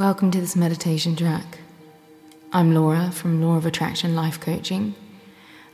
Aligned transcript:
Welcome 0.00 0.30
to 0.30 0.40
this 0.40 0.56
meditation 0.56 1.14
track. 1.14 1.58
I'm 2.54 2.74
Laura 2.74 3.10
from 3.10 3.42
Law 3.42 3.58
of 3.58 3.66
Attraction 3.66 4.16
Life 4.16 4.40
Coaching, 4.40 4.94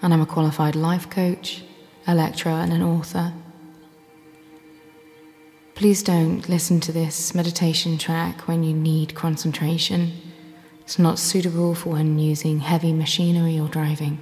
and 0.02 0.12
I'm 0.12 0.20
a 0.20 0.26
qualified 0.26 0.74
life 0.74 1.08
coach, 1.08 1.62
a 2.08 2.14
lecturer, 2.16 2.50
and 2.50 2.72
an 2.72 2.82
author. 2.82 3.32
Please 5.76 6.02
don't 6.02 6.48
listen 6.48 6.80
to 6.80 6.90
this 6.90 7.36
meditation 7.36 7.98
track 7.98 8.48
when 8.48 8.64
you 8.64 8.74
need 8.74 9.14
concentration. 9.14 10.10
It's 10.80 10.98
not 10.98 11.20
suitable 11.20 11.76
for 11.76 11.90
when 11.90 12.18
using 12.18 12.58
heavy 12.58 12.92
machinery 12.92 13.60
or 13.60 13.68
driving. 13.68 14.18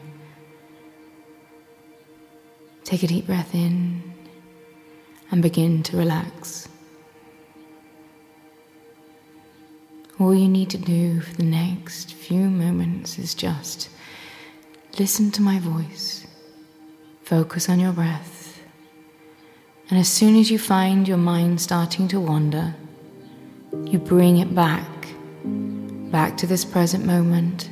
Take 2.85 3.05
a 3.05 3.07
deep 3.07 3.25
breath 3.25 3.55
in 3.55 4.03
and 5.31 5.41
begin 5.41 5.83
to 5.85 5.97
relax. 5.97 6.69
All 10.25 10.35
you 10.35 10.49
need 10.49 10.71
to 10.71 10.79
do 10.79 11.21
for 11.21 11.35
the 11.37 11.45
next 11.45 12.15
few 12.15 12.49
moments 12.49 13.19
is 13.19 13.35
just 13.35 13.91
listen 14.99 15.31
to 15.33 15.43
my 15.43 15.59
voice, 15.59 16.27
focus 17.23 17.69
on 17.69 17.79
your 17.79 17.93
breath 17.93 18.45
and 19.91 19.99
as 19.99 20.09
soon 20.09 20.37
as 20.37 20.51
you 20.51 20.59
find 20.59 21.07
your 21.07 21.19
mind 21.19 21.61
starting 21.61 22.09
to 22.09 22.19
wander, 22.19 22.75
you 23.85 23.99
bring 23.99 24.39
it 24.39 24.55
back, 24.55 24.89
back 26.11 26.39
to 26.39 26.47
this 26.47 26.65
present 26.65 27.05
moment, 27.05 27.69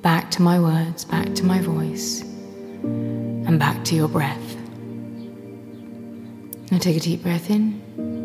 back 0.00 0.30
to 0.30 0.42
my 0.42 0.60
words, 0.60 1.04
back 1.04 1.34
to 1.34 1.44
my 1.44 1.60
voice, 1.60 2.22
and 2.22 3.58
back 3.58 3.84
to 3.86 3.96
your 3.96 4.08
breath. 4.08 4.56
Now 6.70 6.78
take 6.78 6.96
a 6.96 7.00
deep 7.00 7.22
breath 7.22 7.50
in 7.50 8.17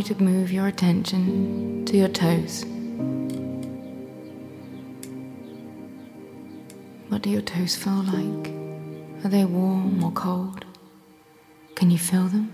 you 0.00 0.14
to 0.14 0.22
move 0.22 0.50
your 0.50 0.66
attention 0.66 1.84
to 1.84 1.94
your 1.94 2.08
toes. 2.08 2.64
What 7.08 7.20
do 7.20 7.28
your 7.28 7.42
toes 7.42 7.76
feel 7.76 8.02
like? 8.04 8.50
Are 9.24 9.28
they 9.28 9.44
warm 9.44 10.02
or 10.02 10.10
cold? 10.12 10.64
Can 11.74 11.90
you 11.90 11.98
feel 11.98 12.28
them? 12.28 12.50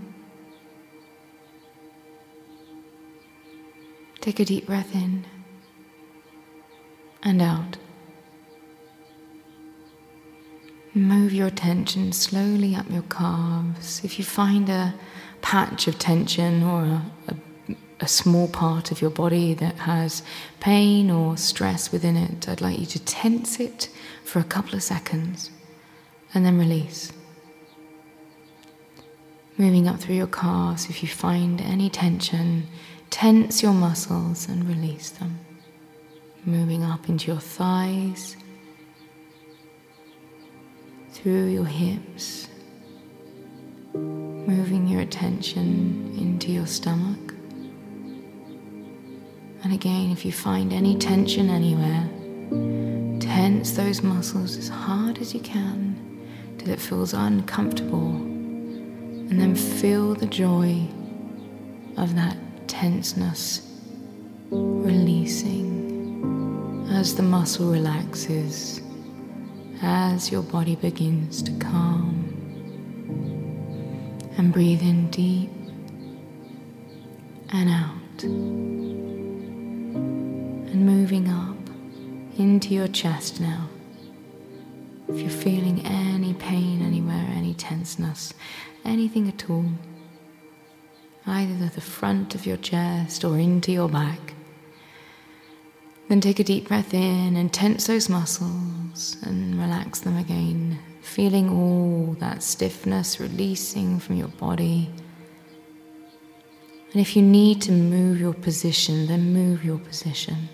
Take 4.21 4.41
a 4.41 4.45
deep 4.45 4.67
breath 4.67 4.93
in 4.93 5.25
and 7.23 7.41
out. 7.41 7.77
Move 10.95 11.33
your 11.33 11.47
attention 11.47 12.11
slowly 12.11 12.75
up 12.75 12.91
your 12.91 13.03
calves. 13.03 14.03
If 14.03 14.19
you 14.19 14.25
find 14.25 14.69
a 14.69 14.95
patch 15.43 15.87
of 15.87 15.99
tension 15.99 16.63
or 16.63 16.83
a, 16.83 17.03
a, 17.29 17.75
a, 18.01 18.09
small 18.09 18.49
part 18.49 18.91
of 18.91 19.01
your 19.01 19.11
body 19.11 19.55
that 19.55 19.75
has 19.77 20.23
pain 20.61 21.11
or 21.11 21.37
stress 21.37 21.93
within 21.93 22.17
it, 22.17 22.49
I'd 22.49 22.61
like 22.61 22.79
you 22.79 22.87
to 22.87 22.99
tense 23.05 23.61
it 23.61 23.89
for 24.25 24.39
a 24.39 24.45
couple 24.45 24.75
of 24.75 24.83
seconds 24.83 25.51
and 26.35 26.45
then 26.45 26.59
release. 26.59 27.13
Moving 29.59 29.89
up 29.89 29.99
through 30.01 30.17
your 30.17 30.27
calves, 30.27 30.91
if 30.91 31.03
you 31.03 31.09
find 31.09 31.61
any 31.63 31.89
tension, 31.89 32.67
tense 33.09 33.63
your 33.63 33.73
muscles 33.73 34.49
and 34.49 34.69
release 34.69 35.11
them. 35.11 35.39
Moving 36.45 36.85
up 36.85 37.09
into 37.09 37.33
your 37.33 37.41
thighs 37.41 38.37
through 41.13 41.47
your 41.47 41.65
hips, 41.65 42.49
moving 43.97 44.87
your 44.87 45.01
attention 45.01 46.15
into 46.19 46.53
your 46.53 46.67
stomach. 46.67 47.35
And 49.65 49.73
again, 49.73 50.11
if 50.13 50.25
you 50.25 50.33
find 50.33 50.73
any 50.73 50.97
tension 50.97 51.51
anywhere, 51.51 52.09
tense 53.21 53.73
those 53.73 54.03
muscles 54.03 54.57
as 54.57 54.69
hard 54.69 55.19
as 55.19 55.35
you 55.35 55.41
can 55.41 55.97
till 56.59 56.71
it 56.71 56.81
feels 56.81 57.13
uncomfortable. 57.15 58.15
And 59.29 59.41
then 59.41 59.57
feel 59.57 60.15
the 60.15 60.27
joy 60.27 60.87
of 61.97 62.15
that 62.15 62.37
tenseness 62.69 63.63
releasing 64.51 65.67
as 66.93 67.15
the 67.17 67.23
muscle 67.23 67.73
relaxes 67.73 68.81
as 69.83 70.31
your 70.31 70.43
body 70.43 70.77
begins 70.77 71.43
to 71.43 71.53
calm. 71.59 72.26
And 74.39 74.53
breathe 74.53 74.83
in 74.83 75.11
deep 75.11 75.51
and 77.51 77.71
out. 77.71 78.23
And 80.69 80.87
moving 80.87 81.29
up 81.29 81.57
into 82.39 82.75
your 82.75 82.89
chest 82.89 83.41
now. 83.41 83.69
If 85.09 85.21
you're 85.21 85.31
feeling 85.31 85.87
any 85.87 86.35
pain 86.35 86.83
anywhere, 86.83 87.27
any 87.35 87.55
tenseness, 87.55 88.35
anything 88.85 89.29
at 89.29 89.49
all, 89.49 89.71
either 91.27 91.69
the 91.69 91.81
front 91.81 92.35
of 92.35 92.45
your 92.45 92.57
chest 92.59 93.25
or 93.25 93.39
into 93.39 93.73
your 93.73 93.89
back, 93.89 94.35
then 96.09 96.21
take 96.21 96.39
a 96.39 96.45
deep 96.45 96.69
breath 96.69 96.93
in 96.93 97.37
and 97.37 97.53
tense 97.53 97.87
those 97.87 98.09
muscles 98.09 99.17
and 99.23 99.59
relax 99.61 100.01
them 100.01 100.17
again, 100.17 100.79
feeling 101.07 101.49
all 101.49 102.15
that 102.19 102.43
stiffness 102.43 103.21
releasing 103.21 103.99
from 103.99 104.17
your 104.17 104.29
body. 104.29 104.91
And 106.93 107.01
if 107.01 107.17
you 107.17 107.23
need 107.23 107.63
to 107.63 107.73
move 107.73 108.21
your 108.21 108.35
position, 108.35 109.07
then 109.07 109.33
move 109.33 109.65
your 109.65 109.79
position. 109.79 110.49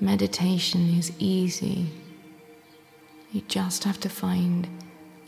Meditation 0.00 0.98
is 0.98 1.12
easy. 1.18 1.86
You 3.32 3.40
just 3.48 3.84
have 3.84 3.98
to 4.00 4.08
find 4.08 4.68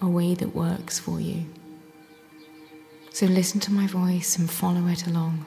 a 0.03 0.09
way 0.09 0.35
that 0.35 0.55
works 0.55 0.99
for 0.99 1.19
you. 1.19 1.47
So 3.11 3.27
listen 3.27 3.59
to 3.61 3.73
my 3.73 3.87
voice 3.87 4.39
and 4.39 4.49
follow 4.51 4.87
it 4.87 5.07
along. 5.07 5.45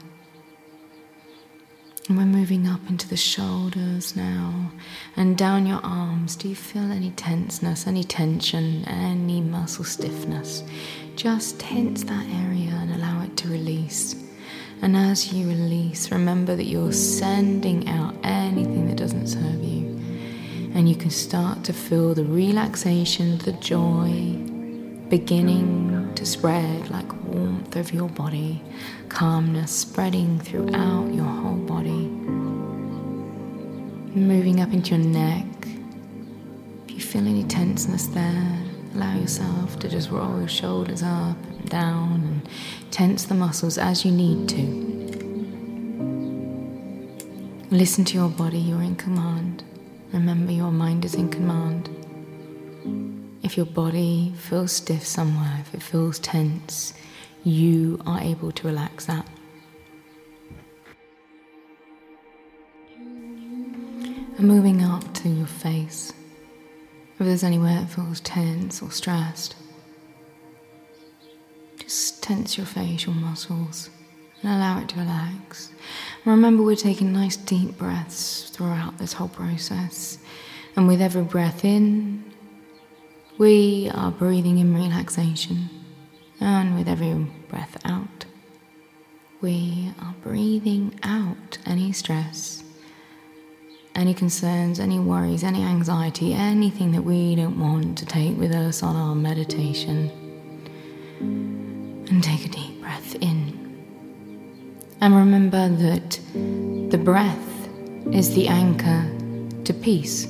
And 2.11 2.17
we're 2.17 2.39
moving 2.39 2.67
up 2.67 2.81
into 2.89 3.07
the 3.07 3.16
shoulders 3.16 4.17
now 4.17 4.69
and 5.16 5.38
down 5.38 5.66
your 5.66 5.79
arms. 5.81 6.35
Do 6.35 6.49
you 6.49 6.55
feel 6.55 6.91
any 6.91 7.11
tenseness, 7.11 7.88
any 7.88 8.03
tension, 8.03 8.83
any 8.83 9.39
muscle 9.39 9.85
stiffness? 9.85 10.61
Just 11.16 11.57
tense 11.61 12.03
that 12.03 12.25
area 12.44 12.71
and 12.71 12.94
allow 12.94 13.23
it 13.23 13.38
to 13.38 13.47
release. 13.47 14.17
And 14.81 14.97
as 14.97 15.31
you 15.31 15.47
release, 15.47 16.11
remember 16.11 16.53
that 16.57 16.66
you're 16.66 16.91
sending 16.91 17.88
out 17.88 18.13
anything 18.25 18.89
that 18.89 18.97
doesn't 18.97 19.27
serve 19.27 19.63
you. 19.63 19.97
And 20.75 20.89
you 20.89 20.97
can 20.97 21.11
start 21.11 21.63
to 21.63 21.71
feel 21.71 22.13
the 22.13 22.25
relaxation, 22.25 23.38
the 23.38 23.53
joy 23.53 24.35
beginning 25.07 26.00
to 26.16 26.25
spread 26.25 26.89
like 26.89 27.11
warmth 27.25 27.75
over 27.75 27.94
your 27.94 28.09
body, 28.09 28.61
calmness 29.09 29.72
spreading 29.72 30.39
throughout 30.39 31.13
your 31.13 31.25
whole 31.25 31.55
body. 31.55 32.07
Moving 34.13 34.59
up 34.61 34.73
into 34.73 34.95
your 34.95 35.05
neck. 35.05 35.45
If 36.85 36.91
you 36.91 37.00
feel 37.00 37.27
any 37.27 37.44
tenseness 37.44 38.07
there, 38.07 38.59
allow 38.94 39.16
yourself 39.16 39.79
to 39.79 39.89
just 39.89 40.09
roll 40.09 40.39
your 40.39 40.47
shoulders 40.47 41.03
up 41.03 41.38
and 41.45 41.69
down 41.69 42.13
and 42.13 42.50
tense 42.91 43.25
the 43.25 43.33
muscles 43.33 43.77
as 43.77 44.03
you 44.06 44.12
need 44.12 44.50
to. 44.50 44.91
Listen 47.71 48.03
to 48.03 48.15
your 48.18 48.30
body, 48.30 48.57
you're 48.57 48.81
in 48.81 48.95
command. 48.97 49.63
Remember, 50.12 50.51
your 50.51 50.71
mind 50.71 51.06
is 51.06 51.15
in 51.15 51.30
command. 51.30 51.89
If 53.43 53.57
your 53.57 53.65
body 53.65 54.33
feels 54.38 54.71
stiff 54.71 55.05
somewhere, 55.05 55.57
if 55.61 55.73
it 55.73 55.81
feels 55.81 56.19
tense, 56.19 56.93
you 57.43 57.99
are 58.05 58.21
able 58.21 58.51
to 58.51 58.67
relax 58.67 59.05
that. 59.05 59.25
And 64.38 64.47
moving 64.47 64.83
up 64.83 65.13
to 65.15 65.29
your 65.29 65.47
face, 65.47 66.13
if 67.19 67.25
there's 67.25 67.43
anywhere 67.43 67.79
that 67.81 67.89
feels 67.89 68.19
tense 68.21 68.81
or 68.81 68.91
stressed, 68.91 69.55
just 71.77 72.21
tense 72.23 72.57
your 72.57 72.65
facial 72.65 73.13
muscles 73.13 73.89
and 74.41 74.51
allow 74.51 74.79
it 74.81 74.89
to 74.89 74.99
relax. 74.99 75.71
Remember, 76.25 76.63
we're 76.63 76.75
taking 76.75 77.11
nice 77.11 77.38
deep 77.38 77.77
breaths 77.77 78.49
throughout 78.49 78.97
this 78.97 79.13
whole 79.13 79.27
process. 79.27 80.19
And 80.75 80.88
with 80.88 81.01
every 81.01 81.23
breath 81.23 81.65
in, 81.65 82.31
we 83.41 83.89
are 83.95 84.11
breathing 84.11 84.59
in 84.59 84.75
relaxation. 84.75 85.67
And 86.39 86.77
with 86.77 86.88
every 86.88 87.11
breath 87.49 87.75
out, 87.83 88.25
we 89.41 89.91
are 89.99 90.13
breathing 90.21 90.99
out 91.01 91.57
any 91.65 91.91
stress, 91.91 92.63
any 93.95 94.13
concerns, 94.13 94.79
any 94.79 94.99
worries, 94.99 95.43
any 95.43 95.63
anxiety, 95.63 96.33
anything 96.33 96.91
that 96.91 97.01
we 97.01 97.33
don't 97.33 97.59
want 97.59 97.97
to 97.97 98.05
take 98.05 98.38
with 98.38 98.51
us 98.51 98.83
on 98.83 98.95
our 98.95 99.15
meditation. 99.15 100.11
And 101.19 102.23
take 102.23 102.45
a 102.45 102.49
deep 102.49 102.79
breath 102.79 103.15
in. 103.15 103.39
And 105.01 105.15
remember 105.15 105.67
that 105.67 106.19
the 106.91 106.99
breath 106.99 107.69
is 108.11 108.35
the 108.35 108.47
anchor 108.47 109.01
to 109.63 109.73
peace, 109.73 110.27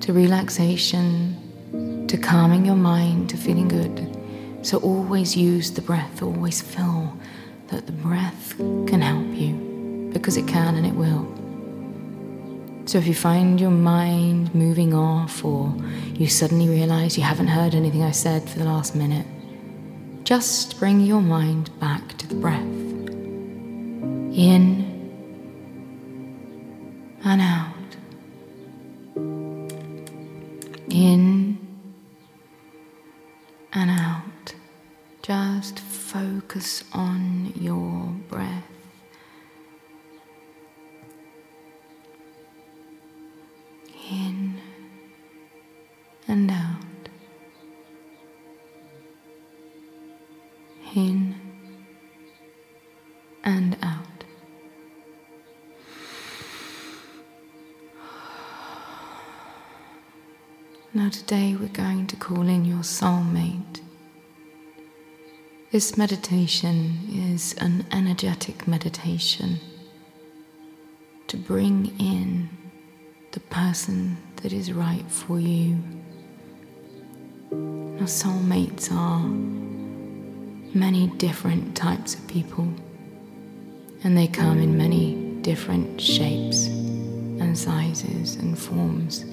to 0.00 0.12
relaxation, 0.12 1.33
to 2.08 2.16
calming 2.16 2.64
your 2.64 2.76
mind, 2.76 3.30
to 3.30 3.36
feeling 3.36 3.68
good. 3.68 4.10
So 4.62 4.78
always 4.78 5.36
use 5.36 5.70
the 5.70 5.82
breath, 5.82 6.22
always 6.22 6.60
feel 6.60 7.16
that 7.68 7.86
the 7.86 7.92
breath 7.92 8.54
can 8.58 9.00
help 9.00 9.26
you 9.36 10.10
because 10.12 10.36
it 10.36 10.46
can 10.46 10.76
and 10.76 10.86
it 10.86 10.94
will. 10.94 11.26
So 12.86 12.98
if 12.98 13.06
you 13.06 13.14
find 13.14 13.60
your 13.60 13.70
mind 13.70 14.54
moving 14.54 14.94
off 14.94 15.44
or 15.44 15.74
you 16.14 16.28
suddenly 16.28 16.68
realize 16.68 17.16
you 17.16 17.24
haven't 17.24 17.48
heard 17.48 17.74
anything 17.74 18.02
I 18.02 18.10
said 18.10 18.48
for 18.48 18.58
the 18.58 18.66
last 18.66 18.94
minute, 18.94 19.26
just 20.24 20.78
bring 20.78 21.00
your 21.00 21.20
mind 21.20 21.70
back 21.80 22.16
to 22.18 22.26
the 22.26 22.34
breath. 22.34 22.60
In 24.36 24.84
and 27.24 27.40
out. 27.40 27.73
Now, 60.96 61.08
today 61.08 61.56
we're 61.58 61.66
going 61.70 62.06
to 62.06 62.14
call 62.14 62.42
in 62.42 62.64
your 62.64 62.84
soulmate. 62.84 63.80
This 65.72 65.98
meditation 65.98 67.00
is 67.12 67.52
an 67.54 67.84
energetic 67.90 68.68
meditation 68.68 69.58
to 71.26 71.36
bring 71.36 71.92
in 71.98 72.48
the 73.32 73.40
person 73.40 74.18
that 74.36 74.52
is 74.52 74.72
right 74.72 75.04
for 75.10 75.40
you. 75.40 75.78
Now, 77.50 78.04
soulmates 78.04 78.92
are 78.92 79.18
many 80.78 81.08
different 81.18 81.76
types 81.76 82.14
of 82.14 82.24
people, 82.28 82.72
and 84.04 84.16
they 84.16 84.28
come 84.28 84.60
in 84.60 84.78
many 84.78 85.16
different 85.42 86.00
shapes 86.00 86.66
and 86.66 87.58
sizes 87.58 88.36
and 88.36 88.56
forms. 88.56 89.24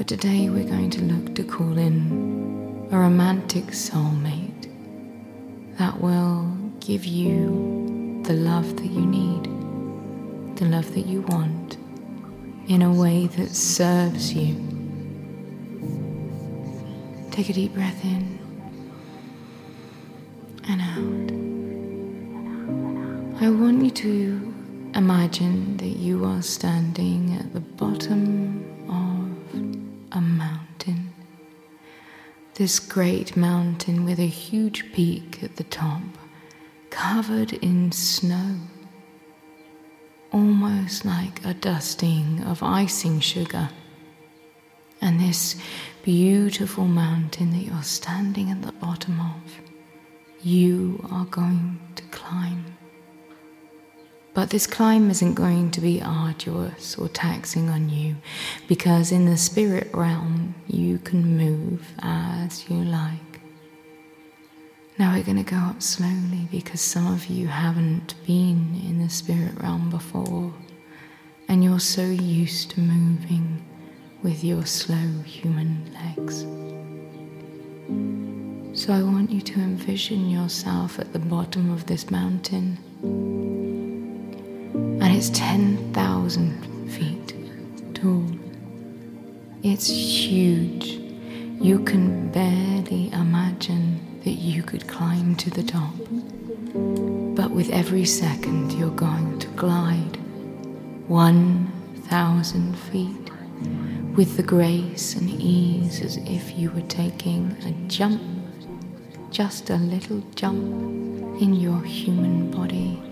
But 0.00 0.08
today 0.08 0.48
we're 0.48 0.64
going 0.64 0.88
to 0.92 1.02
look 1.02 1.34
to 1.34 1.44
call 1.44 1.76
in 1.76 2.88
a 2.90 2.98
romantic 2.98 3.66
soulmate 3.66 4.66
that 5.76 6.00
will 6.00 6.50
give 6.80 7.04
you 7.04 8.22
the 8.24 8.32
love 8.32 8.76
that 8.76 8.86
you 8.86 9.04
need, 9.04 9.44
the 10.56 10.64
love 10.64 10.94
that 10.94 11.04
you 11.04 11.20
want, 11.20 11.76
in 12.66 12.80
a 12.80 12.90
way 12.90 13.26
that 13.26 13.50
serves 13.50 14.32
you. 14.32 14.54
Take 17.30 17.50
a 17.50 17.52
deep 17.52 17.74
breath 17.74 18.02
in 18.02 18.38
and 20.66 20.80
out. 23.36 23.44
I 23.44 23.50
want 23.50 23.84
you 23.84 23.90
to 23.90 24.54
imagine 24.94 25.76
that 25.76 25.98
you 25.98 26.24
are 26.24 26.40
standing 26.40 27.34
at 27.34 27.52
the 27.52 27.60
bottom 27.60 28.69
This 32.60 32.78
great 32.78 33.38
mountain 33.38 34.04
with 34.04 34.18
a 34.18 34.26
huge 34.26 34.92
peak 34.92 35.42
at 35.42 35.56
the 35.56 35.64
top, 35.64 36.02
covered 36.90 37.54
in 37.54 37.90
snow, 37.90 38.56
almost 40.30 41.06
like 41.06 41.42
a 41.42 41.54
dusting 41.54 42.44
of 42.44 42.62
icing 42.62 43.18
sugar. 43.20 43.70
And 45.00 45.18
this 45.18 45.56
beautiful 46.02 46.84
mountain 46.84 47.52
that 47.52 47.64
you're 47.64 47.82
standing 47.82 48.50
at 48.50 48.60
the 48.60 48.72
bottom 48.72 49.18
of, 49.18 49.60
you 50.42 51.02
are 51.10 51.24
going 51.24 51.80
to 51.96 52.02
climb. 52.10 52.76
But 54.34 54.50
this 54.50 54.66
climb 54.66 55.10
isn't 55.10 55.34
going 55.34 55.70
to 55.72 55.80
be 55.80 56.02
arduous 56.02 56.96
or 56.96 57.08
taxing 57.08 57.68
on 57.68 57.88
you 57.88 58.16
because 58.68 59.12
in 59.12 59.24
the 59.24 59.36
spirit 59.36 59.88
realm 59.94 60.39
you 60.72 60.98
can 60.98 61.36
move 61.36 61.86
as 62.00 62.68
you 62.68 62.76
like. 62.76 63.40
Now 64.98 65.14
we're 65.14 65.24
going 65.24 65.42
to 65.42 65.50
go 65.50 65.56
up 65.56 65.82
slowly 65.82 66.46
because 66.50 66.80
some 66.80 67.12
of 67.12 67.26
you 67.26 67.48
haven't 67.48 68.14
been 68.26 68.80
in 68.86 69.02
the 69.02 69.08
spirit 69.08 69.60
realm 69.60 69.90
before 69.90 70.52
and 71.48 71.64
you're 71.64 71.80
so 71.80 72.02
used 72.02 72.70
to 72.72 72.80
moving 72.80 73.64
with 74.22 74.44
your 74.44 74.66
slow 74.66 75.22
human 75.24 75.90
legs. 75.94 76.42
So 78.80 78.92
I 78.92 79.02
want 79.02 79.30
you 79.30 79.40
to 79.40 79.54
envision 79.54 80.30
yourself 80.30 80.98
at 80.98 81.12
the 81.12 81.18
bottom 81.18 81.70
of 81.72 81.86
this 81.86 82.10
mountain 82.10 82.78
and 85.02 85.16
it's 85.16 85.30
10,000 85.30 86.90
feet 86.90 87.34
tall. 87.94 88.39
It's 89.62 89.88
huge. 89.88 90.86
You 91.60 91.80
can 91.84 92.30
barely 92.30 93.12
imagine 93.12 94.20
that 94.24 94.32
you 94.32 94.62
could 94.62 94.88
climb 94.88 95.36
to 95.36 95.50
the 95.50 95.62
top. 95.62 95.94
But 97.36 97.50
with 97.50 97.70
every 97.70 98.04
second, 98.04 98.72
you're 98.72 98.90
going 98.90 99.38
to 99.38 99.48
glide 99.48 100.16
1,000 101.08 102.78
feet 102.78 103.30
with 104.16 104.36
the 104.36 104.42
grace 104.42 105.14
and 105.14 105.28
ease 105.28 106.00
as 106.00 106.16
if 106.16 106.56
you 106.58 106.70
were 106.70 106.88
taking 106.88 107.56
a 107.64 107.72
jump, 107.88 108.22
just 109.30 109.70
a 109.70 109.76
little 109.76 110.22
jump 110.34 110.58
in 111.40 111.54
your 111.54 111.82
human 111.82 112.50
body 112.50 113.02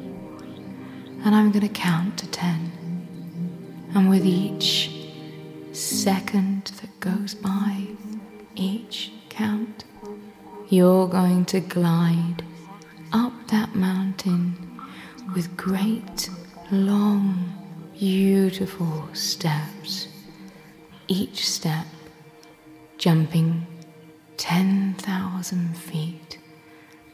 and 1.24 1.34
I'm 1.34 1.50
going 1.50 1.66
to 1.66 1.68
count 1.68 2.18
to 2.18 2.26
ten. 2.28 2.72
And 3.94 4.08
with 4.08 4.24
each 4.24 4.97
second 5.78 6.64
that 6.80 7.00
goes 7.00 7.34
by, 7.34 7.86
each 8.56 9.12
count, 9.28 9.84
you're 10.68 11.06
going 11.06 11.44
to 11.46 11.60
glide 11.60 12.42
up 13.12 13.32
that 13.48 13.74
mountain 13.74 14.80
with 15.34 15.56
great, 15.56 16.30
long, 16.70 17.52
beautiful 17.98 19.08
steps. 19.12 20.08
Each 21.06 21.48
step 21.48 21.86
jumping 22.98 23.66
10,000 24.36 25.76
feet 25.76 26.38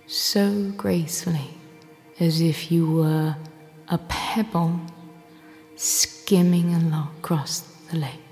so 0.07 0.73
gracefully 0.77 1.51
as 2.19 2.41
if 2.41 2.73
you 2.73 2.91
were 2.91 3.37
a 3.89 3.99
pebble 4.09 4.81
skimming 5.77 6.75
across 6.93 7.61
the 7.91 7.99
lake. 7.99 8.24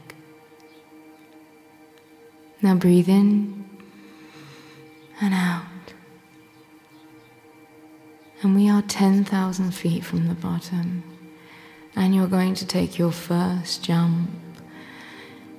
Now 2.63 2.77
breathe 2.77 3.09
in 3.09 3.69
and 5.21 5.35
out. 5.35 5.67
And 8.43 8.55
we 8.55 8.71
are 8.71 8.83
10,000 8.83 9.73
feet 9.73 10.05
from 10.05 10.29
the 10.29 10.35
bottom. 10.35 11.03
And 11.95 12.15
you're 12.15 12.27
going 12.29 12.55
to 12.55 12.67
take 12.67 12.99
your 12.99 13.13
first 13.13 13.85
jump 13.85 14.31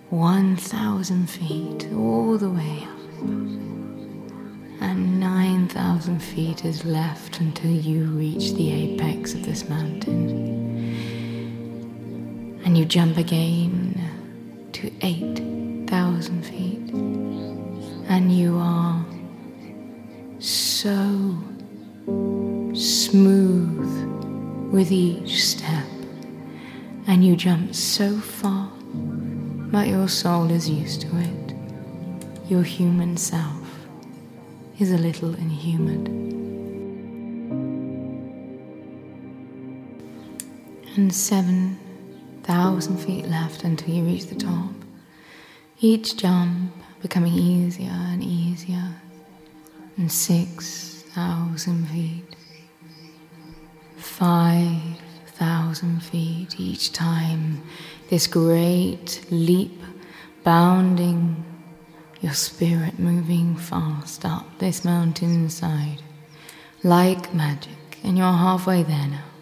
1,000 0.10 1.30
feet 1.30 1.88
all 1.94 2.38
the 2.38 2.50
way 2.50 2.84
up 2.84 3.04
and 4.84 5.20
9,000 5.20 6.20
feet 6.20 6.66
is 6.66 6.84
left 6.84 7.40
until 7.40 7.72
you 7.72 8.04
reach 8.06 8.54
the 8.54 8.72
apex 8.72 9.34
of 9.34 9.46
this 9.46 9.70
mountain. 9.70 10.30
And 12.66 12.78
you 12.78 12.86
jump 12.86 13.18
again 13.18 14.00
to 14.74 14.92
8,000 15.84 16.44
feet, 16.44 16.94
and 18.08 18.32
you 18.32 18.58
are 18.58 19.06
so 20.40 21.38
smooth 22.74 24.72
with 24.72 24.94
each 24.94 25.44
step, 25.44 25.86
and 27.06 27.26
you 27.26 27.36
jump 27.36 27.76
so 27.76 28.18
far, 28.18 28.72
but 29.74 29.88
your 29.88 30.08
soul 30.08 30.50
is 30.52 30.70
used 30.70 31.02
to 31.02 31.10
it. 31.18 31.54
Your 32.48 32.64
human 32.64 33.18
self 33.18 33.86
is 34.80 34.92
a 34.94 34.98
little 34.98 35.36
inhuman. 35.36 36.32
And 40.96 41.14
seven 41.14 41.78
thousand 42.44 42.98
feet 43.00 43.26
left 43.26 43.66
until 43.66 43.94
you 43.94 44.04
reach 44.04 44.28
the 44.28 44.36
top. 44.36 44.83
Each 45.86 46.16
jump 46.16 46.72
becoming 47.02 47.34
easier 47.34 47.92
and 47.92 48.24
easier, 48.24 48.96
and 49.98 50.10
six 50.10 51.04
thousand 51.14 51.88
feet, 51.90 52.38
five 53.98 54.80
thousand 55.36 56.02
feet 56.02 56.58
each 56.58 56.94
time. 56.94 57.62
This 58.10 58.28
great 58.28 59.26
leap, 59.30 59.78
bounding, 60.46 61.44
your 62.22 62.32
spirit 62.32 62.98
moving 62.98 63.58
fast 63.58 64.24
up 64.24 64.60
this 64.60 64.86
mountainside, 64.86 66.02
like 66.82 67.34
magic, 67.34 68.00
and 68.06 68.18
you're 68.18 68.32
halfway 68.32 68.84
there 68.84 69.08
now. 69.08 69.33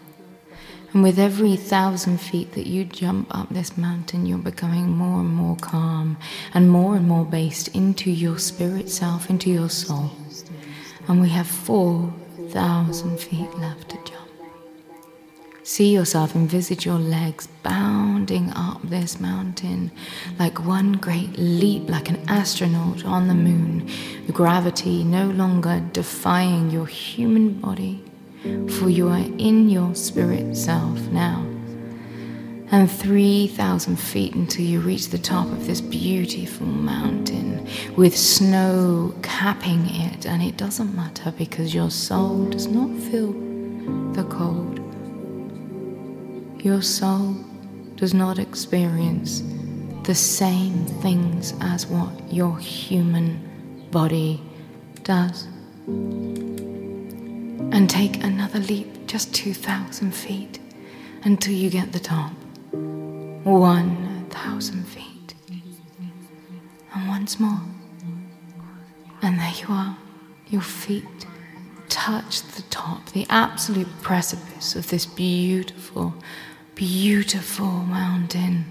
And 0.92 1.02
with 1.02 1.18
every 1.18 1.56
thousand 1.56 2.20
feet 2.20 2.52
that 2.52 2.66
you 2.66 2.84
jump 2.84 3.34
up 3.34 3.48
this 3.48 3.78
mountain, 3.78 4.26
you're 4.26 4.36
becoming 4.36 4.90
more 4.90 5.20
and 5.20 5.34
more 5.34 5.56
calm 5.56 6.18
and 6.52 6.70
more 6.70 6.96
and 6.96 7.08
more 7.08 7.24
based 7.24 7.68
into 7.68 8.10
your 8.10 8.38
spirit 8.38 8.90
self, 8.90 9.30
into 9.30 9.48
your 9.48 9.70
soul. 9.70 10.10
And 11.08 11.22
we 11.22 11.30
have 11.30 11.46
4,000 11.46 13.18
feet 13.18 13.58
left 13.58 13.88
to 13.88 13.96
jump. 14.04 14.18
See 15.62 15.94
yourself, 15.94 16.34
envisage 16.34 16.84
your 16.84 16.98
legs 16.98 17.46
bounding 17.62 18.50
up 18.50 18.82
this 18.82 19.18
mountain 19.18 19.92
like 20.38 20.66
one 20.66 20.92
great 20.94 21.38
leap, 21.38 21.88
like 21.88 22.10
an 22.10 22.22
astronaut 22.28 23.06
on 23.06 23.28
the 23.28 23.34
moon, 23.34 23.88
gravity 24.32 25.04
no 25.04 25.30
longer 25.30 25.82
defying 25.92 26.70
your 26.70 26.86
human 26.86 27.60
body 27.60 28.04
for 28.78 28.88
you 28.88 29.08
are 29.08 29.24
in 29.38 29.68
your 29.68 29.94
spirit 29.94 30.56
self 30.56 30.98
now. 31.08 31.46
And 32.70 32.90
3,000 32.90 33.96
feet 33.96 34.34
until 34.34 34.64
you 34.64 34.80
reach 34.80 35.08
the 35.08 35.18
top 35.18 35.46
of 35.46 35.66
this 35.66 35.80
beautiful 35.82 36.66
mountain 36.66 37.68
with 37.96 38.16
snow 38.16 39.14
capping 39.22 39.84
it, 39.94 40.26
and 40.26 40.42
it 40.42 40.56
doesn't 40.56 40.94
matter 40.96 41.32
because 41.36 41.74
your 41.74 41.90
soul 41.90 42.46
does 42.46 42.66
not 42.66 42.90
feel 43.10 43.32
the 44.12 44.24
cold. 44.30 44.80
Your 46.64 46.80
soul 46.80 47.36
does 47.96 48.14
not 48.14 48.38
experience 48.38 49.42
the 50.04 50.14
same 50.14 50.86
things 51.02 51.52
as 51.60 51.86
what 51.86 52.32
your 52.32 52.58
human 52.58 53.88
body 53.90 54.40
does 55.04 55.46
and 57.70 57.88
take 57.88 58.24
another 58.24 58.58
leap 58.58 59.06
just 59.06 59.32
2,000 59.34 60.12
feet 60.12 60.58
until 61.24 61.54
you 61.54 61.70
get 61.70 61.92
the 61.92 62.00
top. 62.00 62.32
1,000 62.72 64.84
feet. 64.84 65.34
And 66.94 67.08
once 67.08 67.38
more. 67.38 67.60
And 69.22 69.38
there 69.38 69.52
you 69.60 69.66
are. 69.68 69.96
Your 70.48 70.62
feet 70.62 71.04
touch 71.88 72.42
the 72.42 72.62
top, 72.62 73.10
the 73.10 73.26
absolute 73.28 73.88
precipice 74.02 74.74
of 74.74 74.88
this 74.88 75.06
beautiful, 75.06 76.14
beautiful 76.74 77.66
mountain. 77.66 78.64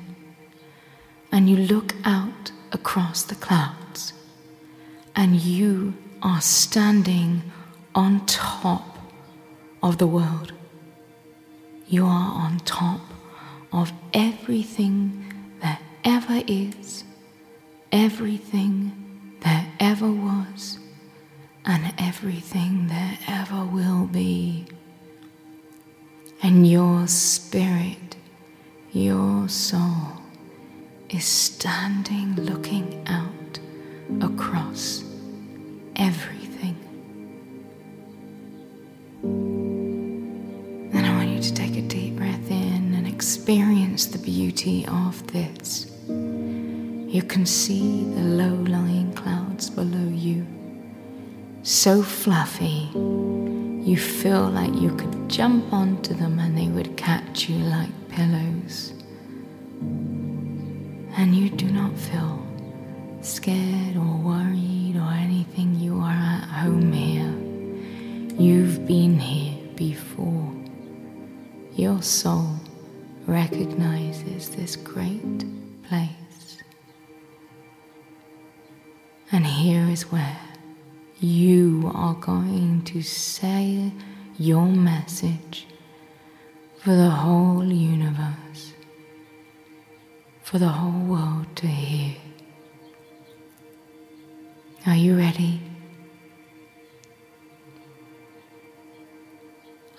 And 1.32 1.50
you 1.50 1.56
look 1.56 1.96
out 2.04 2.52
across 2.72 3.24
the 3.24 3.36
clouds, 3.36 4.14
and 5.16 5.36
you 5.36 5.94
are 6.22 6.42
standing 6.42 7.44
on 7.94 8.26
top 8.26 8.98
of 9.84 9.98
the 9.98 10.08
world. 10.08 10.54
You 11.88 12.06
are 12.06 12.32
on 12.46 12.60
top 12.60 13.02
of 13.74 13.92
everything 14.14 15.34
that 15.62 15.82
ever 16.04 16.42
is, 16.48 17.04
everything 17.92 19.38
that 19.42 19.68
ever 19.80 20.10
was, 20.10 20.80
and 21.66 21.94
everything 21.98 22.88
that 22.88 23.20
ever 23.28 23.66
will 23.66 24.06
be. 24.06 24.66
And 26.42 26.68
your 26.68 27.08
spirit, 27.08 28.16
your 28.92 29.48
soul, 29.48 30.22
is 31.10 31.26
standing 31.26 32.36
looking 32.36 33.04
out 33.08 33.60
across 34.22 35.04
everything. 35.96 36.41
Experience 43.52 44.06
the 44.06 44.18
beauty 44.18 44.86
of 44.88 45.28
this. 45.34 45.86
You 46.08 47.22
can 47.22 47.46
see 47.46 48.06
the 48.06 48.22
low 48.22 48.56
lying 48.64 49.12
clouds 49.14 49.70
below 49.70 50.08
you, 50.08 50.48
so 51.62 52.02
fluffy, 52.02 52.90
you 52.96 53.98
feel 53.98 54.50
like 54.50 54.74
you 54.76 54.96
could 54.96 55.30
jump 55.30 55.74
onto 55.74 56.14
them 56.14 56.40
and 56.40 56.58
they 56.58 56.70
would 56.70 56.96
catch 56.96 57.50
you 57.50 57.58
like 57.66 57.90
pillows. 58.08 58.94
And 61.18 61.36
you 61.36 61.50
do 61.50 61.66
not 61.66 61.98
feel 61.98 62.42
scared 63.20 63.98
or 63.98 64.16
worried 64.16 64.96
or 64.96 65.12
anything. 65.12 65.76
You 65.76 66.00
are 66.00 66.22
at 66.38 66.48
home 66.64 66.94
here. 66.94 67.36
You've 68.42 68.88
been 68.88 69.20
here 69.20 69.58
before. 69.76 70.54
Your 71.76 72.02
soul 72.02 72.61
recognizes 73.32 74.50
this 74.50 74.76
great 74.76 75.46
place. 75.88 76.58
And 79.32 79.46
here 79.46 79.88
is 79.88 80.12
where 80.12 80.38
you 81.22 81.90
are 81.96 82.16
going 82.16 82.84
to 82.84 83.02
say 83.02 83.94
your 84.38 84.66
message 84.66 85.66
for 86.80 86.94
the 86.94 87.10
whole 87.10 87.64
universe, 87.64 88.74
for 90.44 90.60
the 90.60 90.68
whole 90.68 91.06
world 91.06 91.56
to 91.56 91.68
hear. 91.68 92.18
Are 94.88 94.96
you 94.96 95.16
ready? 95.16 95.62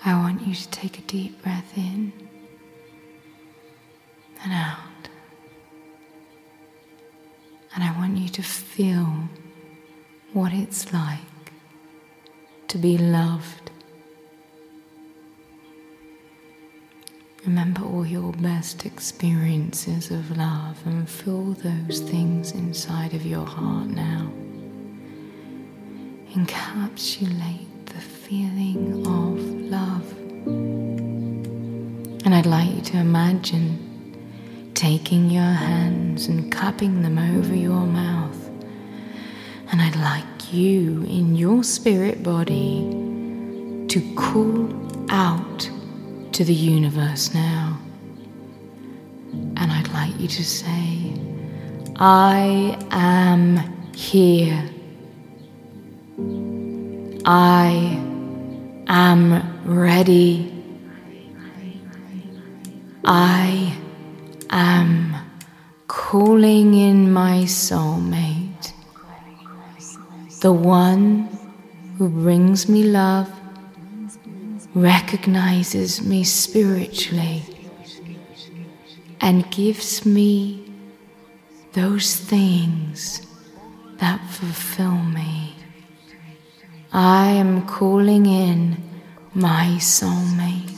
I 0.05 0.13
want 0.13 0.45
you 0.45 0.53
to 0.53 0.69
take 0.69 0.99
a 0.99 1.01
deep 1.01 1.41
breath 1.41 1.75
in 1.75 2.22
and 4.43 4.53
out. 4.53 4.77
And 7.75 7.83
I 7.83 7.91
want 7.97 8.17
you 8.17 8.29
to 8.29 8.43
feel 8.43 9.29
what 10.33 10.53
it's 10.53 10.93
like 10.93 11.19
to 12.67 12.77
be 12.77 12.97
loved. 12.97 13.71
Remember 17.45 17.83
all 17.83 18.05
your 18.05 18.31
best 18.33 18.85
experiences 18.85 20.11
of 20.11 20.37
love 20.37 20.77
and 20.85 21.09
feel 21.09 21.53
those 21.53 21.99
things 21.99 22.51
inside 22.51 23.13
of 23.13 23.25
your 23.25 23.45
heart 23.45 23.87
now. 23.87 24.31
Encapsulate 26.33 27.85
the 27.85 28.01
feeling 28.01 29.05
of 29.05 29.39
love. 29.69 30.11
And 32.25 32.33
I'd 32.33 32.45
like 32.45 32.73
you 32.75 32.81
to 32.81 32.97
imagine 32.97 33.92
taking 34.83 35.29
your 35.29 35.43
hands 35.43 36.27
and 36.27 36.51
cupping 36.51 37.03
them 37.03 37.17
over 37.17 37.55
your 37.55 37.85
mouth. 37.85 38.49
And 39.71 39.81
I'd 39.81 39.95
like 39.95 40.53
you 40.53 41.03
in 41.03 41.37
your 41.37 41.63
spirit 41.63 42.21
body 42.21 42.81
to 43.87 44.15
call 44.15 44.67
out 45.09 45.69
to 46.33 46.43
the 46.43 46.53
universe 46.53 47.33
now. 47.33 47.79
And 49.55 49.71
I'd 49.71 49.87
like 49.93 50.19
you 50.19 50.27
to 50.27 50.43
say, 50.43 51.13
I 51.95 52.77
am 52.91 53.55
here. 53.95 54.69
I 57.23 58.03
am 58.89 59.63
ready. 59.63 60.51
I 63.05 63.77
am 64.53 65.15
calling 65.87 66.75
in 66.75 67.11
my 67.11 67.43
soulmate, 67.43 68.71
the 70.41 70.53
one 70.53 71.27
who 71.97 72.07
brings 72.07 72.69
me 72.69 72.83
love, 72.83 73.31
recognizes 74.75 76.01
me 76.03 76.23
spiritually, 76.23 77.41
and 79.21 79.49
gives 79.49 80.05
me 80.05 80.71
those 81.73 82.15
things 82.15 83.25
that 83.97 84.19
fulfill 84.29 84.97
me. 84.97 85.55
I 86.91 87.29
am 87.29 87.65
calling 87.65 88.27
in 88.27 88.77
my 89.33 89.77
soulmate. 89.79 90.72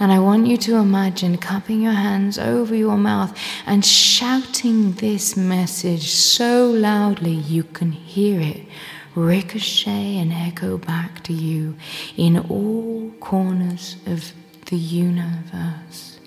And 0.00 0.12
I 0.12 0.18
want 0.18 0.46
you 0.46 0.56
to 0.56 0.76
imagine 0.76 1.38
cupping 1.38 1.80
your 1.80 1.92
hands 1.92 2.38
over 2.38 2.74
your 2.74 2.96
mouth 2.96 3.38
and 3.64 3.84
shouting 3.84 4.92
this 4.92 5.36
message 5.36 6.10
so 6.10 6.66
loudly 6.70 7.32
you 7.32 7.62
can 7.62 7.92
hear 7.92 8.40
it 8.40 8.66
ricochet 9.14 10.18
and 10.18 10.32
echo 10.32 10.76
back 10.76 11.22
to 11.24 11.32
you 11.32 11.76
in 12.16 12.38
all 12.38 13.10
corners 13.20 13.96
of 14.06 14.32
the 14.66 14.76
universe. 14.76 16.18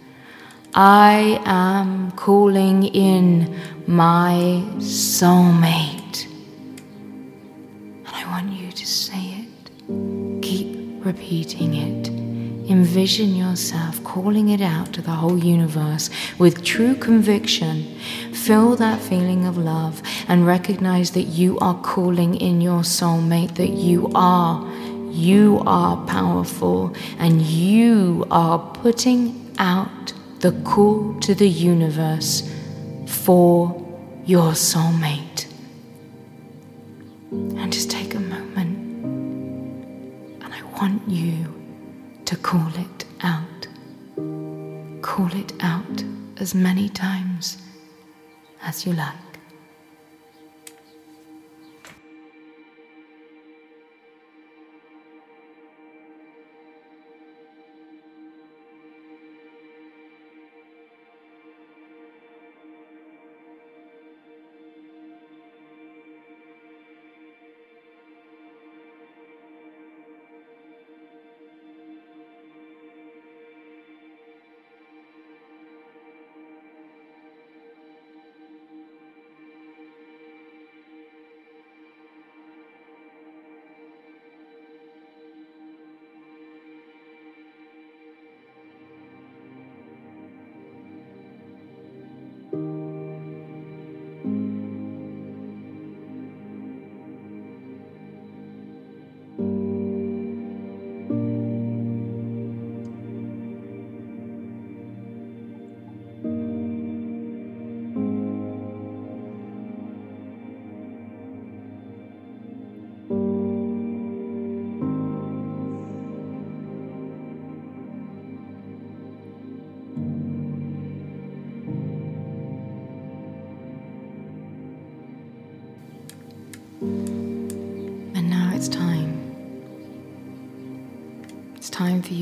I 0.73 1.41
am 1.45 2.11
calling 2.11 2.83
in 2.83 3.59
my 3.87 4.63
soulmate. 4.77 6.27
And 8.05 8.07
I 8.07 8.25
want 8.29 8.51
you 8.53 8.71
to 8.71 8.85
say 8.85 9.43
it. 9.43 10.41
Keep 10.43 11.03
repeating 11.05 11.73
it. 11.73 12.06
Envision 12.69 13.33
yourself 13.33 14.03
calling 14.03 14.49
it 14.49 14.59
out 14.59 14.91
to 14.91 15.01
the 15.01 15.11
whole 15.11 15.37
universe 15.37 16.09
with 16.37 16.65
true 16.65 16.95
conviction. 16.95 17.97
Feel 18.33 18.75
that 18.75 18.99
feeling 18.99 19.45
of 19.45 19.57
love 19.57 20.01
and 20.27 20.45
recognize 20.45 21.11
that 21.11 21.23
you 21.23 21.57
are 21.59 21.81
calling 21.81 22.35
in 22.35 22.59
your 22.59 22.81
soulmate, 22.81 23.55
that 23.55 23.69
you 23.69 24.11
are. 24.13 24.69
You 25.11 25.63
are 25.65 25.95
powerful 26.07 26.93
and 27.17 27.41
you 27.41 28.27
are 28.29 28.59
putting 28.59 29.55
out 29.57 30.11
the 30.41 30.51
call 30.63 31.17
to 31.21 31.33
the 31.33 31.47
universe 31.47 32.53
for 33.07 33.81
your 34.25 34.51
soulmate. 34.51 35.45
And 37.31 37.71
just 37.71 37.89
take 37.89 38.13
a 38.13 38.19
moment 38.19 38.77
and 40.43 40.53
I 40.53 40.61
want 40.81 41.07
you 41.07 41.56
to 42.27 42.35
call 42.35 42.67
it 42.75 43.05
out. 43.21 43.67
Call 45.01 45.33
it 45.33 45.53
out 45.61 46.03
as 46.41 46.53
many 46.53 46.89
times 46.89 47.57
as 48.61 48.85
you 48.85 48.91
like. 48.91 49.26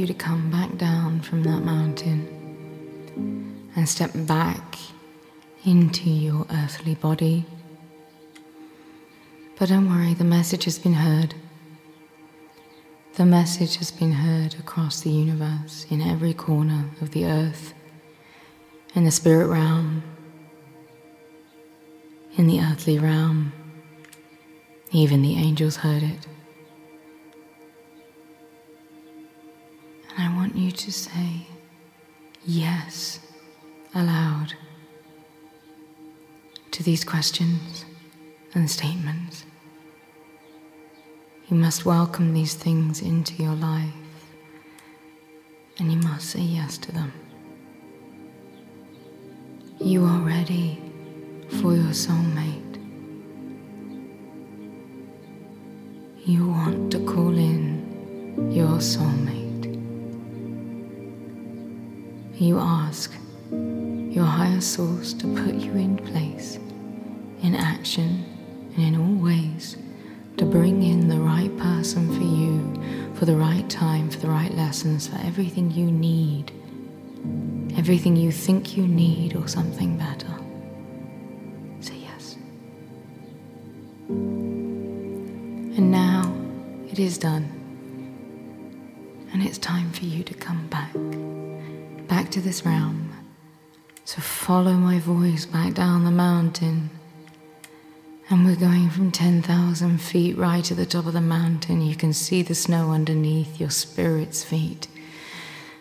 You 0.05 0.13
to 0.13 0.23
come 0.23 0.51
back 0.51 0.77
down 0.77 1.19
from 1.19 1.41
that 1.41 1.61
mountain 1.61 2.19
and 3.75 3.89
step 3.89 4.11
back 4.13 4.77
into 5.63 6.09
your 6.09 6.45
earthly 6.51 6.93
body. 6.93 7.43
But 9.57 9.69
don't 9.69 9.89
worry, 9.89 10.13
the 10.13 10.23
message 10.23 10.65
has 10.65 10.77
been 10.77 10.93
heard. 10.93 11.33
The 13.15 13.25
message 13.25 13.77
has 13.77 13.89
been 13.89 14.11
heard 14.11 14.55
across 14.59 15.01
the 15.01 15.09
universe, 15.09 15.87
in 15.89 16.01
every 16.01 16.35
corner 16.35 16.91
of 17.01 17.11
the 17.11 17.25
earth, 17.25 17.73
in 18.93 19.05
the 19.05 19.11
spirit 19.11 19.47
realm, 19.47 20.03
in 22.37 22.45
the 22.45 22.59
earthly 22.59 22.99
realm. 22.99 23.53
Even 24.91 25.23
the 25.23 25.35
angels 25.35 25.77
heard 25.77 26.03
it. 26.03 26.27
Want 30.45 30.55
you 30.55 30.69
to 30.69 30.91
say 30.91 31.47
yes 32.45 33.19
aloud 33.95 34.53
to 36.69 36.83
these 36.83 37.03
questions 37.03 37.83
and 38.53 38.69
statements. 38.69 39.43
You 41.47 41.57
must 41.57 41.83
welcome 41.83 42.35
these 42.35 42.53
things 42.53 43.01
into 43.01 43.41
your 43.41 43.55
life 43.55 43.91
and 45.79 45.91
you 45.91 45.97
must 45.97 46.29
say 46.29 46.41
yes 46.41 46.77
to 46.77 46.91
them. 46.91 47.11
You 49.79 50.05
are 50.05 50.19
ready 50.19 50.79
for 51.59 51.73
your 51.73 51.93
soulmate. 52.03 52.61
you 56.27 56.47
want 56.49 56.91
to 56.91 56.99
call 57.05 57.37
in 57.37 58.51
your 58.51 58.79
soulmate. 58.79 59.44
You 62.37 62.59
ask 62.59 63.11
your 63.49 64.25
higher 64.25 64.59
source 64.59 65.13
to 65.13 65.27
put 65.35 65.55
you 65.55 65.71
in 65.71 65.95
place, 65.97 66.59
in 67.41 67.55
action, 67.55 68.25
and 68.75 68.83
in 68.83 68.95
all 68.99 69.15
ways 69.23 69.77
to 70.37 70.45
bring 70.45 70.83
in 70.83 71.07
the 71.07 71.17
right 71.17 71.55
person 71.57 72.13
for 72.13 72.23
you, 72.23 73.13
for 73.15 73.23
the 73.23 73.37
right 73.37 73.69
time, 73.69 74.09
for 74.09 74.19
the 74.19 74.27
right 74.27 74.53
lessons, 74.53 75.07
for 75.07 75.15
everything 75.19 75.71
you 75.71 75.89
need, 75.89 76.51
everything 77.77 78.17
you 78.17 78.33
think 78.33 78.75
you 78.75 78.85
need, 78.85 79.33
or 79.37 79.47
something 79.47 79.97
better. 79.97 80.33
Say 81.79 81.95
yes. 81.99 82.35
And 85.77 85.89
now 85.89 86.35
it 86.91 86.99
is 86.99 87.17
done. 87.17 87.49
And 89.31 89.41
it's 89.41 89.57
time 89.57 89.89
for 89.91 90.03
you 90.03 90.21
to 90.23 90.33
come 90.33 90.67
back, 90.67 90.93
back 92.07 92.31
to 92.31 92.41
this 92.41 92.65
realm. 92.65 93.11
So 94.05 94.21
follow 94.21 94.73
my 94.73 94.99
voice 94.99 95.45
back 95.45 95.73
down 95.73 96.05
the 96.05 96.11
mountain. 96.11 96.89
And 98.29 98.45
we're 98.45 98.55
going 98.55 98.89
from 98.89 99.11
10,000 99.11 99.99
feet 99.99 100.37
right 100.37 100.63
to 100.65 100.73
the 100.73 100.85
top 100.85 101.05
of 101.05 101.13
the 101.13 101.21
mountain. 101.21 101.81
You 101.81 101.95
can 101.95 102.13
see 102.13 102.41
the 102.41 102.55
snow 102.55 102.91
underneath 102.91 103.59
your 103.59 103.69
spirit's 103.69 104.43
feet. 104.43 104.87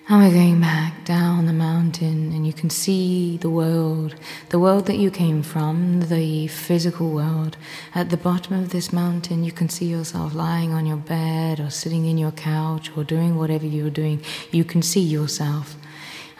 And 0.06 0.22
we're 0.22 0.38
going 0.38 0.60
back 0.60 1.06
down 1.06 1.46
the 1.46 1.54
mountain, 1.54 2.30
and 2.32 2.46
you 2.46 2.52
can 2.52 2.68
see 2.68 3.38
the 3.38 3.48
world, 3.48 4.14
the 4.50 4.58
world 4.58 4.84
that 4.84 4.98
you 4.98 5.10
came 5.10 5.42
from, 5.42 6.02
the 6.10 6.46
physical 6.48 7.08
world. 7.08 7.56
At 7.94 8.10
the 8.10 8.18
bottom 8.18 8.58
of 8.58 8.68
this 8.68 8.92
mountain, 8.92 9.44
you 9.44 9.52
can 9.52 9.70
see 9.70 9.86
yourself 9.86 10.34
lying 10.34 10.74
on 10.74 10.84
your 10.84 10.98
bed, 10.98 11.58
or 11.58 11.70
sitting 11.70 12.04
in 12.04 12.18
your 12.18 12.32
couch, 12.32 12.90
or 12.94 13.02
doing 13.02 13.38
whatever 13.38 13.64
you're 13.64 13.88
doing. 13.88 14.22
You 14.50 14.62
can 14.62 14.82
see 14.82 15.00
yourself. 15.00 15.74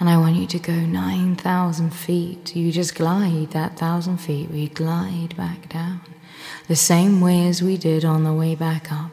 And 0.00 0.08
I 0.08 0.16
want 0.16 0.34
you 0.34 0.46
to 0.48 0.58
go 0.58 0.72
9,000 0.72 1.90
feet. 1.90 2.56
You 2.56 2.72
just 2.72 2.96
glide 2.96 3.52
that 3.52 3.78
thousand 3.78 4.18
feet. 4.18 4.50
We 4.50 4.68
glide 4.68 5.36
back 5.36 5.68
down. 5.68 6.00
the 6.66 6.76
same 6.76 7.20
way 7.20 7.46
as 7.46 7.62
we 7.62 7.76
did 7.76 8.04
on 8.04 8.24
the 8.24 8.32
way 8.32 8.56
back 8.56 8.90
up. 8.90 9.12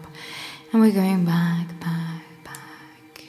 And 0.74 0.82
we're 0.82 0.92
going 0.92 1.24
back, 1.24 1.68
back, 1.80 2.24
back. 2.44 3.24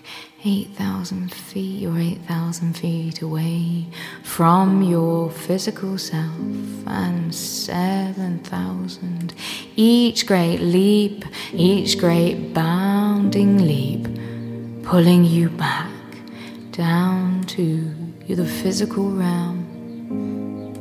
8,000 0.44 1.32
feet 1.32 1.86
or 1.86 1.98
8,000 1.98 2.74
feet 2.74 3.20
away 3.20 3.86
from 4.22 4.82
your 4.82 5.30
physical 5.30 5.98
self, 5.98 6.86
and 6.86 7.34
7,000. 7.34 9.34
Each 9.76 10.26
great 10.26 10.58
leap, 10.58 11.24
each 11.52 11.98
great 11.98 12.54
bounding 12.54 13.66
leap, 13.66 14.08
pulling 14.84 15.24
you 15.24 15.50
back 15.50 15.90
down 16.72 17.42
to 17.44 17.94
the 18.28 18.46
physical 18.46 19.10
realm. 19.10 19.68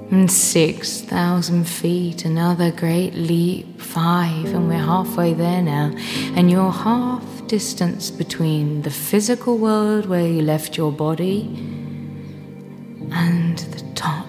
And 0.10 0.32
6,000 0.32 1.65
feet, 1.65 2.25
another 2.25 2.71
great 2.71 3.13
leap, 3.13 3.80
five, 3.80 4.54
and 4.54 4.67
we're 4.67 4.77
halfway 4.77 5.34
there 5.34 5.62
now. 5.62 5.93
And 6.36 6.49
you're 6.49 6.71
half 6.71 7.23
distance 7.47 8.10
between 8.10 8.82
the 8.82 8.89
physical 8.89 9.58
world 9.58 10.06
where 10.06 10.25
you 10.25 10.41
left 10.41 10.77
your 10.77 10.91
body 10.91 11.41
and 13.12 13.58
the 13.58 13.84
top 13.93 14.27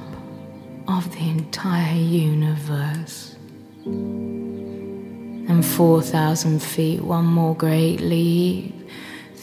of 0.88 1.10
the 1.12 1.28
entire 1.28 1.94
universe. 1.96 3.36
And 3.84 5.64
4,000 5.64 6.60
feet, 6.60 7.02
one 7.02 7.26
more 7.26 7.54
great 7.56 8.00
leap 8.00 8.81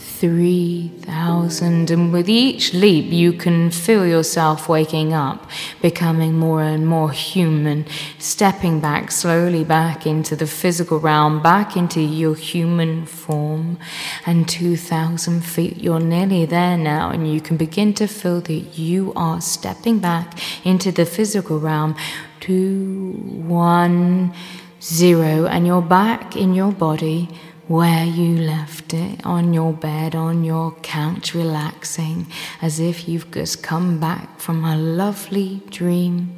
3,000. 0.09 1.91
And 1.91 2.11
with 2.11 2.27
each 2.27 2.73
leap, 2.73 3.11
you 3.11 3.31
can 3.31 3.71
feel 3.71 4.05
yourself 4.05 4.67
waking 4.67 5.13
up, 5.13 5.49
becoming 5.81 6.33
more 6.37 6.61
and 6.61 6.85
more 6.85 7.11
human, 7.11 7.85
stepping 8.17 8.79
back 8.79 9.11
slowly 9.11 9.63
back 9.63 10.05
into 10.05 10.35
the 10.35 10.47
physical 10.47 10.99
realm, 10.99 11.41
back 11.41 11.77
into 11.77 12.01
your 12.01 12.35
human 12.35 13.05
form. 13.05 13.77
And 14.25 14.49
2,000 14.49 15.41
feet, 15.41 15.77
you're 15.77 15.99
nearly 15.99 16.45
there 16.45 16.77
now, 16.77 17.11
and 17.11 17.31
you 17.31 17.39
can 17.39 17.55
begin 17.55 17.93
to 17.95 18.07
feel 18.07 18.41
that 18.41 18.77
you 18.77 19.13
are 19.15 19.39
stepping 19.39 19.99
back 19.99 20.39
into 20.65 20.91
the 20.91 21.05
physical 21.05 21.59
realm. 21.59 21.95
Two, 22.39 23.13
one, 23.47 24.33
zero, 24.81 25.45
and 25.45 25.67
you're 25.67 25.81
back 25.81 26.35
in 26.35 26.53
your 26.53 26.71
body 26.71 27.29
where 27.69 28.03
you 28.03 28.35
left 28.35 28.95
it 28.95 29.23
on 29.23 29.53
your 29.53 29.71
bed, 29.71 30.15
on 30.15 30.43
your 30.43 30.71
couch, 30.81 31.35
relaxing 31.35 32.25
as 32.63 32.79
if 32.79 33.07
you've 33.07 33.29
just 33.29 33.61
come 33.61 33.99
back 33.99 34.39
from 34.39 34.65
a 34.65 34.75
lovely 34.75 35.61
dream. 35.69 36.35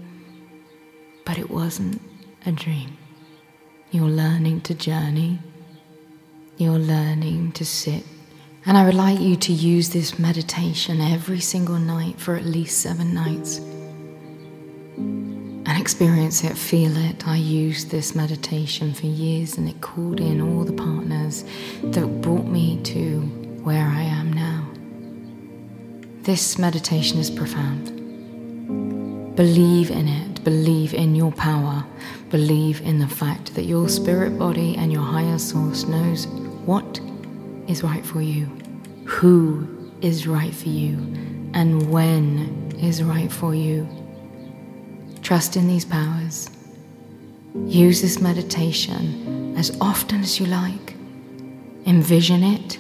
But 1.24 1.38
it 1.38 1.50
wasn't 1.50 2.02
a 2.46 2.52
dream. 2.52 2.98
You're 3.92 4.10
learning 4.10 4.62
to 4.62 4.74
journey, 4.74 5.40
you're 6.58 6.78
learning 6.78 7.54
to 7.54 7.66
sit. 7.66 8.04
And 8.66 8.78
I 8.78 8.84
would 8.86 8.94
like 8.94 9.22
you 9.22 9.38
to 9.38 9.54
use 9.54 9.90
this 9.90 10.20
meditation 10.20 11.00
every 11.00 11.40
single 11.40 11.80
night 11.80 12.20
for 12.20 12.36
at 12.36 12.44
least 12.44 12.80
seven 12.80 13.14
nights 13.14 13.62
and 15.66 15.80
experience 15.80 16.44
it, 16.44 16.58
feel 16.58 16.96
it. 16.98 17.28
I 17.28 17.36
used 17.36 17.92
this 17.92 18.16
meditation 18.16 18.94
for 18.94 19.06
years 19.06 19.58
and 19.58 19.70
it 19.70 19.80
called 19.82 20.20
in 20.20 20.42
all 20.42 20.64
the 20.64 20.74
partners 20.74 21.44
that 21.84 22.22
brought 22.22 22.46
me 22.46 22.82
to 22.84 23.22
where 23.64 23.86
I 23.86 24.02
am 24.02 24.34
now. 24.34 24.68
This 26.24 26.58
meditation 26.58 27.20
is 27.20 27.30
profound. 27.30 27.98
Believe 29.36 29.92
in 29.92 30.08
it, 30.08 30.44
believe 30.44 30.94
in 30.94 31.16
your 31.16 31.32
power, 31.32 31.86
believe 32.30 32.82
in 32.82 33.00
the 33.00 33.08
fact 33.08 33.56
that 33.56 33.64
your 33.64 33.88
spirit 33.88 34.38
body 34.38 34.76
and 34.76 34.92
your 34.92 35.04
higher 35.04 35.40
source 35.40 35.86
knows 35.86 36.28
what 36.66 37.00
is 37.68 37.84
right 37.84 38.06
for 38.06 38.22
you, 38.22 38.46
who 39.06 39.68
is 40.02 40.28
right 40.28 40.54
for 40.54 40.70
you, 40.70 40.98
and 41.54 41.92
when 41.92 42.72
is 42.82 43.04
right 43.04 43.32
for 43.32 43.54
you. 43.56 43.88
Trust 45.22 45.56
in 45.56 45.68
these 45.68 45.86
powers. 45.86 46.50
Use 47.66 48.02
this 48.02 48.20
meditation 48.20 49.56
as 49.58 49.78
often 49.80 50.22
as 50.22 50.40
you 50.40 50.48
like. 50.48 50.96
Envision 51.86 52.44
it, 52.44 52.78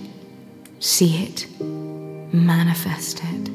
see 0.79 1.23
it, 1.23 1.47
manifest 2.33 3.21
it. 3.23 3.51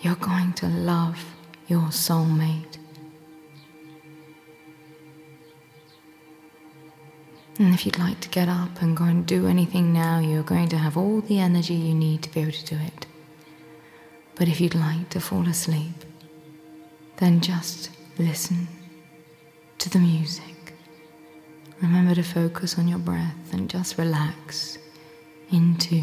You're 0.00 0.16
going 0.16 0.52
to 0.54 0.68
love 0.68 1.24
your 1.68 1.88
soulmate. 1.88 2.78
And 7.58 7.74
if 7.74 7.84
you'd 7.84 7.98
like 7.98 8.20
to 8.20 8.28
get 8.28 8.48
up 8.48 8.80
and 8.82 8.96
go 8.96 9.04
and 9.04 9.26
do 9.26 9.48
anything 9.48 9.92
now, 9.92 10.20
you're 10.20 10.44
going 10.44 10.68
to 10.68 10.78
have 10.78 10.96
all 10.96 11.20
the 11.22 11.40
energy 11.40 11.74
you 11.74 11.94
need 11.94 12.22
to 12.22 12.30
be 12.32 12.40
able 12.40 12.52
to 12.52 12.64
do 12.64 12.76
it. 12.76 13.06
But 14.36 14.46
if 14.46 14.60
you'd 14.60 14.76
like 14.76 15.08
to 15.10 15.20
fall 15.20 15.48
asleep, 15.48 16.04
then 17.18 17.40
just 17.40 17.90
listen 18.18 18.68
to 19.78 19.90
the 19.90 19.98
music. 19.98 20.74
Remember 21.82 22.14
to 22.14 22.22
focus 22.22 22.78
on 22.78 22.88
your 22.88 22.98
breath 22.98 23.52
and 23.52 23.68
just 23.68 23.98
relax 23.98 24.78
into 25.50 26.02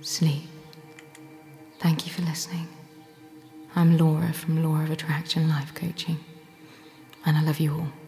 sleep. 0.00 0.48
Thank 1.80 2.06
you 2.06 2.12
for 2.12 2.22
listening. 2.22 2.68
I'm 3.74 3.98
Laura 3.98 4.32
from 4.32 4.62
Law 4.62 4.82
of 4.82 4.90
Attraction 4.90 5.48
Life 5.48 5.74
Coaching, 5.74 6.18
and 7.24 7.36
I 7.36 7.42
love 7.42 7.60
you 7.60 7.72
all. 7.72 7.99